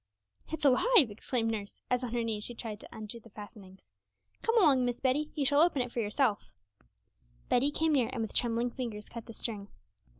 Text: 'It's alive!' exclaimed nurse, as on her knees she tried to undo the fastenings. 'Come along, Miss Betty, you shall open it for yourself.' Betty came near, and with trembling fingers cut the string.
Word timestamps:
'It's 0.51 0.65
alive!' 0.65 1.11
exclaimed 1.11 1.51
nurse, 1.51 1.83
as 1.91 2.03
on 2.03 2.11
her 2.11 2.23
knees 2.23 2.43
she 2.43 2.55
tried 2.55 2.79
to 2.79 2.89
undo 2.91 3.19
the 3.19 3.29
fastenings. 3.29 3.81
'Come 4.41 4.57
along, 4.57 4.83
Miss 4.83 4.99
Betty, 4.99 5.29
you 5.35 5.45
shall 5.45 5.61
open 5.61 5.83
it 5.83 5.91
for 5.91 5.99
yourself.' 5.99 6.51
Betty 7.49 7.69
came 7.69 7.93
near, 7.93 8.09
and 8.11 8.23
with 8.23 8.33
trembling 8.33 8.71
fingers 8.71 9.09
cut 9.09 9.27
the 9.27 9.33
string. 9.33 9.67